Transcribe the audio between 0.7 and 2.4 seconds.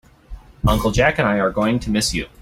Jack and I are going to miss you.